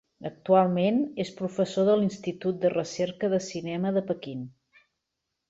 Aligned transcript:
Actualment 0.27 0.95
és 1.23 1.29
professor 1.41 1.91
a 1.91 1.97
l'Institut 1.99 2.57
de 2.65 2.73
Recerca 2.75 3.31
del 3.35 3.45
Cinema 3.51 3.93
de 3.99 4.05
Pequín. 4.11 4.43